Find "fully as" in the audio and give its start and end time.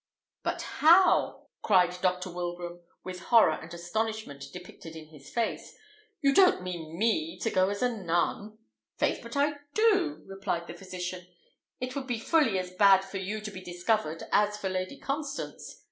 12.17-12.71